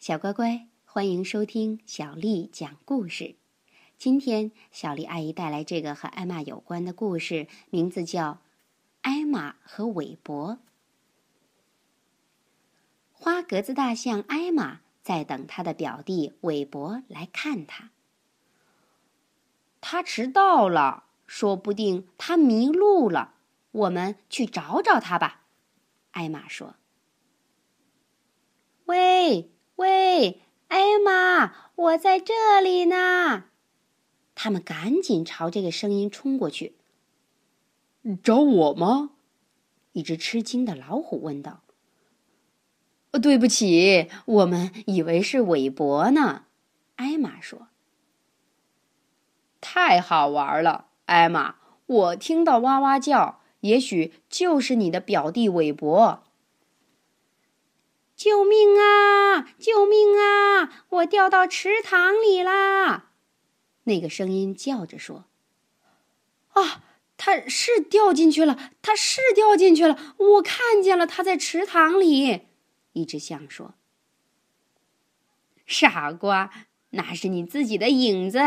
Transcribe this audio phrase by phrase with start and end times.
[0.00, 3.34] 小乖乖，欢迎收听小丽讲故事。
[3.98, 8.32] 今天，小丽阿姨带来这个和艾玛有关的故事，名字叫
[9.02, 10.52] 《艾玛和韦伯》。
[13.12, 17.90] 花格子大象艾玛在等他的表弟韦伯来看他。
[19.82, 23.34] 他迟到了，说不定他迷路了。
[23.72, 25.42] 我们去找找他吧。
[26.12, 26.76] 艾玛说
[29.80, 33.46] ：“喂。”，艾玛，我在这里呢！
[34.34, 36.76] 他们赶紧朝这个声音冲过去。
[38.22, 39.10] 找我吗？
[39.92, 41.62] 一只吃惊的老虎问道。
[43.20, 46.44] “对不起，我们以为是韦伯呢。”
[46.96, 47.68] 艾玛说。
[49.60, 51.56] “太好玩了，艾玛！
[51.86, 56.22] 我听到哇哇叫，也许就是你的表弟韦伯。”
[58.14, 58.78] 救命
[59.58, 60.84] 救命啊！
[60.88, 63.12] 我掉到池塘里啦！
[63.84, 65.24] 那个声音叫着说
[66.54, 66.84] ：“啊，
[67.16, 72.48] 他是掉进去了，他是掉进去了，我看见了，他在池塘里。”
[72.92, 73.74] 一只象说
[75.66, 76.50] ：“傻瓜，
[76.90, 78.38] 那是你自己的影子。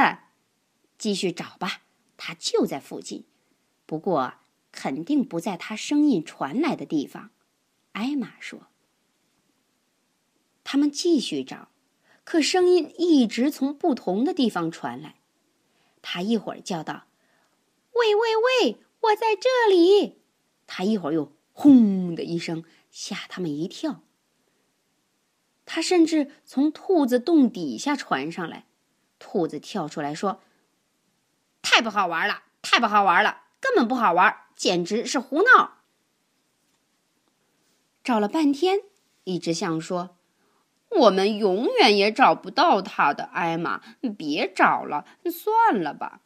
[0.97, 1.81] 继续找吧，
[2.17, 3.25] 他就在附近，
[3.85, 4.35] 不过
[4.71, 7.31] 肯定不在他声音传来的地方。”
[7.93, 8.67] 艾玛说。
[10.73, 11.67] 他们继续找，
[12.23, 15.17] 可声音一直从不同的地方传来。
[16.01, 17.03] 他一会儿叫道
[17.93, 18.21] ：“喂喂
[18.65, 20.23] 喂，我在这里！”
[20.65, 24.01] 他一会儿又“轰”的一声，吓他们一跳。
[25.63, 28.65] 他甚至从兔子洞底下传上来。
[29.19, 30.41] 兔子跳出来说
[31.61, 35.83] ：“太不好玩了，太不好玩了，根本不好玩，简直是胡闹！”
[38.03, 38.79] 找了半天，
[39.25, 40.17] 一只象说。
[40.99, 43.81] 我们永远也找不到他的，艾玛，
[44.17, 46.21] 别找了，算了吧。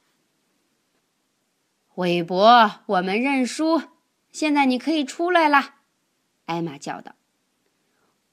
[1.95, 3.81] 韦伯，我们认输，
[4.31, 5.75] 现在你可以出来了。”
[6.45, 7.15] 艾玛叫道。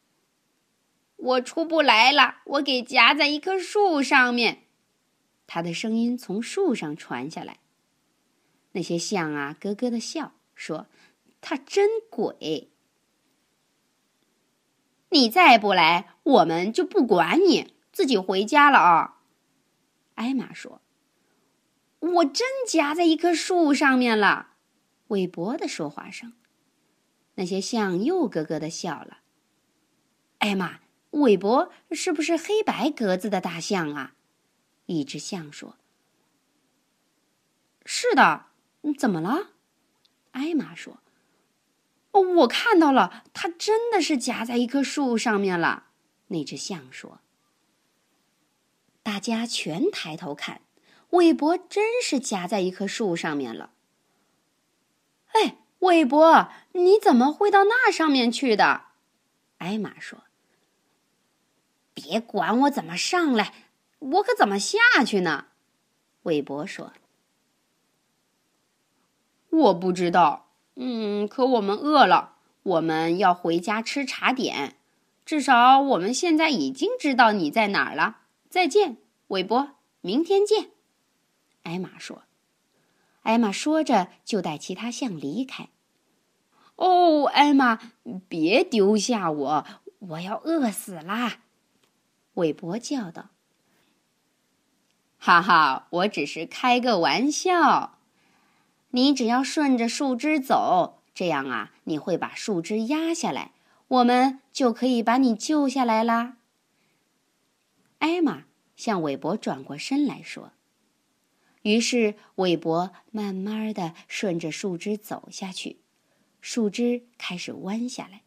[1.17, 4.65] “我出不来了，我给夹在一棵树上面。”
[5.47, 7.59] 他的声音从树上传下来。
[8.73, 10.87] 那些象啊，咯咯的笑，说
[11.41, 12.71] ：“他真鬼。”
[15.11, 19.21] 你再不来，我们就不管你，自己回家了啊！
[20.15, 20.81] 艾玛说
[22.01, 24.55] ：“我真夹在一棵树上面了。”
[25.09, 26.33] 韦伯的说话声，
[27.35, 29.19] 那些象又咯咯的笑了。
[30.39, 30.81] 艾玛，
[31.11, 34.15] 韦伯是不是黑白格子的大象啊？
[34.87, 35.77] 一只象说
[37.85, 38.47] ：“是的。”
[38.99, 39.53] 怎么了？
[40.33, 40.99] 艾玛说。
[42.13, 45.87] 我看到了，它真的是夹在一棵树上面了。
[46.29, 47.21] 那只象说
[49.03, 50.61] ：“大家全抬头看，
[51.11, 53.71] 韦伯真是夹在一棵树上面了。”
[55.33, 58.87] 哎，韦伯，你怎么会到那上面去的？
[59.59, 60.25] 艾玛说
[61.95, 63.53] ：“别管我怎么上来，
[63.99, 65.47] 我可怎么下去呢？”
[66.25, 66.93] 韦伯说
[69.51, 70.43] ：“我不知道。”
[70.77, 74.77] 嗯，可我们饿了，我们要回家吃茶点。
[75.25, 78.19] 至少我们现在已经知道你在哪儿了。
[78.49, 78.99] 再见，
[79.29, 80.71] 韦伯，明天见。
[81.63, 82.23] 艾玛说。
[83.23, 85.71] 艾玛说着就带其他象离开。
[86.77, 87.79] 哦，艾玛，
[88.29, 89.67] 别丢下我，
[90.01, 91.39] 我要饿死啦！
[92.35, 93.31] 韦伯叫道。
[95.19, 97.99] 哈哈，我只是开个玩笑。
[98.91, 103.53] 你只要顺着树枝走，这样啊，你会把树枝压下来，
[103.89, 106.39] 我们就可以把你救下来啦。
[107.99, 108.45] 艾玛
[108.77, 110.53] 向韦伯转过身来说。
[111.63, 115.79] 于是韦伯慢慢的顺着树枝走下去，
[116.43, 118.23] 树枝开始弯下来，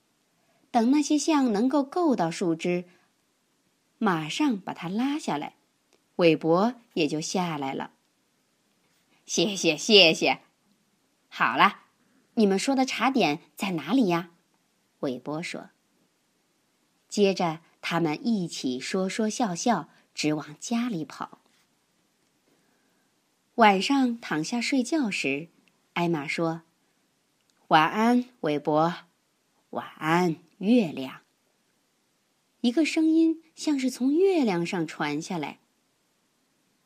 [0.71, 2.85] 等那些象能够够到树枝，
[3.99, 5.53] 马上把它拉下来，
[6.15, 7.91] 韦伯也就下来了。
[9.27, 10.39] 谢谢，谢谢。
[11.27, 11.81] 好了，
[12.33, 14.31] 你们说的茶点在哪里呀？
[14.99, 15.69] 韦伯说。
[17.07, 21.39] 接着，他们一起说说笑笑，直往家里跑。
[23.55, 25.47] 晚上躺下睡觉时，
[25.93, 26.63] 艾玛说
[27.69, 28.93] ：“晚安，韦伯。
[29.71, 31.21] 晚安，月亮。”
[32.61, 35.59] 一个声音像是从月亮上传下来：“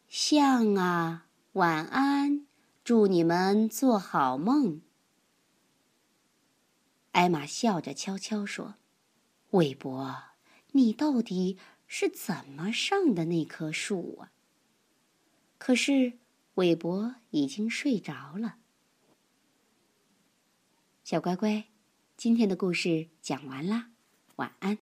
[0.08, 2.46] 像啊，晚安。”
[2.84, 4.82] 祝你们做好梦。
[7.12, 8.76] 艾玛笑着悄悄说
[9.52, 10.24] ：“韦伯，
[10.72, 14.32] 你到底是怎么上的那棵树啊？
[15.58, 16.14] 可是
[16.56, 18.58] 韦伯已经睡着了。
[21.04, 21.66] 小乖乖，
[22.16, 23.92] 今天的故事讲完啦，
[24.38, 24.80] 晚安。